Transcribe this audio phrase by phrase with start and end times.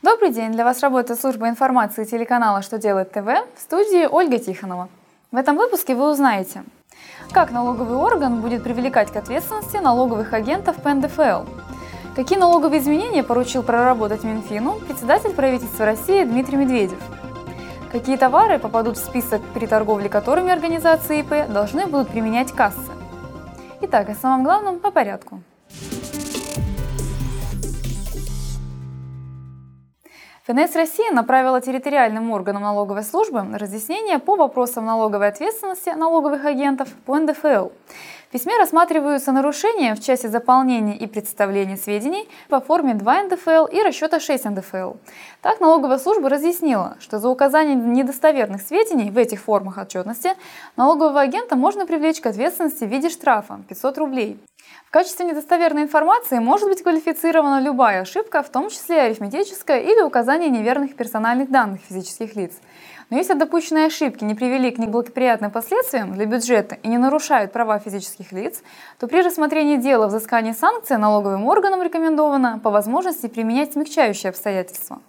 [0.00, 0.52] Добрый день!
[0.52, 4.88] Для вас работает служба информации телеканала «Что делает ТВ» в студии Ольга Тихонова.
[5.32, 6.62] В этом выпуске вы узнаете,
[7.32, 11.46] как налоговый орган будет привлекать к ответственности налоговых агентов по НДФЛ,
[12.14, 17.02] какие налоговые изменения поручил проработать Минфину председатель правительства России Дмитрий Медведев,
[17.90, 22.78] какие товары попадут в список, при торговле которыми организации ИП должны будут применять кассы.
[23.80, 25.42] Итак, о самом главном по порядку.
[30.48, 37.18] ФНС России направила территориальным органам налоговой службы разъяснения по вопросам налоговой ответственности налоговых агентов по
[37.18, 37.68] НДФЛ.
[38.28, 43.80] В письме рассматриваются нарушения в части заполнения и представления сведений по форме 2 НДФЛ и
[43.80, 44.96] расчета 6 НДФЛ.
[45.40, 50.32] Так, налоговая служба разъяснила, что за указание недостоверных сведений в этих формах отчетности
[50.76, 54.38] налогового агента можно привлечь к ответственности в виде штрафа 500 рублей.
[54.86, 60.50] В качестве недостоверной информации может быть квалифицирована любая ошибка, в том числе арифметическая или указание
[60.50, 62.52] неверных персональных данных физических лиц.
[63.10, 67.78] Но если допущенные ошибки не привели к неблагоприятным последствиям для бюджета и не нарушают права
[67.78, 68.62] физических лиц,
[68.98, 75.00] то при рассмотрении дела взыскания санкций налоговым органам рекомендовано по возможности применять смягчающие обстоятельства.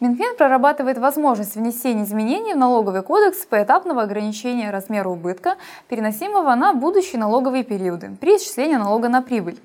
[0.00, 5.56] Минфин прорабатывает возможность внесения изменений в налоговый кодекс поэтапного ограничения размера убытка,
[5.88, 9.58] переносимого на будущие налоговые периоды при исчислении налога на прибыль.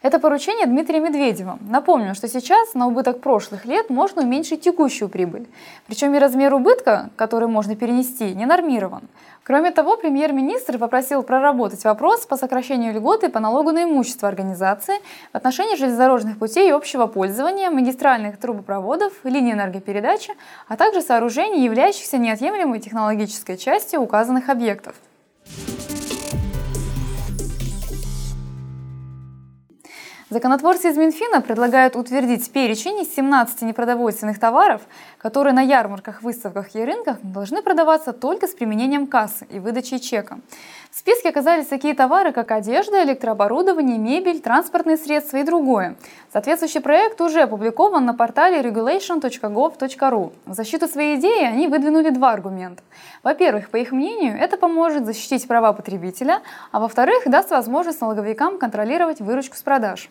[0.00, 1.58] Это поручение Дмитрия Медведева.
[1.60, 5.48] Напомню, что сейчас на убыток прошлых лет можно уменьшить текущую прибыль.
[5.88, 9.08] Причем и размер убытка, который можно перенести, не нормирован.
[9.42, 14.94] Кроме того, премьер-министр попросил проработать вопрос по сокращению льготы по налогу на имущество организации
[15.32, 20.32] в отношении железнодорожных путей общего пользования, магистральных трубопроводов, линий энергопередачи,
[20.68, 24.94] а также сооружений, являющихся неотъемлемой технологической частью указанных объектов.
[30.30, 34.82] Законотворцы из Минфина предлагают утвердить перечень из 17 непродовольственных товаров,
[35.16, 40.40] которые на ярмарках, выставках и рынках должны продаваться только с применением кассы и выдачей чека.
[40.90, 45.96] В списке оказались такие товары, как одежда, электрооборудование, мебель, транспортные средства и другое.
[46.30, 50.32] Соответствующий проект уже опубликован на портале regulation.gov.ru.
[50.44, 52.82] В защиту своей идеи они выдвинули два аргумента.
[53.22, 59.20] Во-первых, по их мнению, это поможет защитить права потребителя, а во-вторых, даст возможность налоговикам контролировать
[59.20, 60.10] выручку с продаж.